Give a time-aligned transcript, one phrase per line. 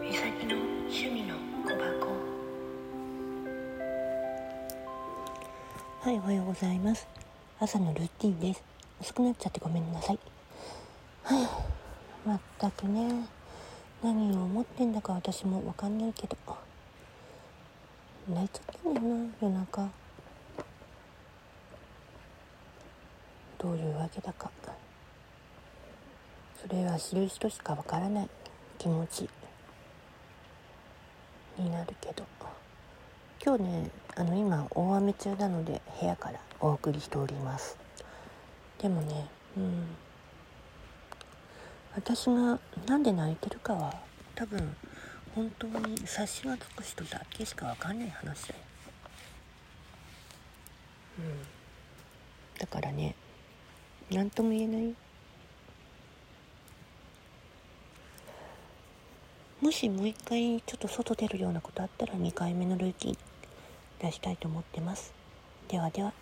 [0.00, 2.12] みさきの趣味の小箱。
[6.00, 7.08] はいおはようございます。
[7.58, 8.62] 朝のルーティンです。
[9.00, 10.18] 遅くなっちゃってごめんなさい。
[11.24, 11.48] はい
[12.24, 13.26] まったくね。
[14.00, 16.36] 何を思ってんだか私もわかんないけど。
[18.28, 19.88] 泣いちゃったんだよな夜中。
[23.58, 24.52] どういうわけだか。
[26.68, 28.28] それは知る人しかわからない。
[28.76, 29.26] 気持ち。
[31.58, 32.26] になるけど。
[33.42, 37.78] 今日ねあの今大雨中なので部屋からお送りしております。
[38.82, 39.26] でもね
[39.56, 39.86] うん。
[41.94, 43.94] 私がなんで泣いてるかは
[44.34, 44.76] 多分
[45.34, 48.60] 本当に察しがつく人だけしかわかんない話だよ。
[51.20, 52.58] うん。
[52.58, 53.14] だからね
[54.10, 54.94] 何とも言えない
[59.60, 63.16] もしもう一回ちょっと外出るようなことあったら2回目のルーキー
[64.00, 65.12] 出したいと思ってます。
[65.66, 66.12] ではでは。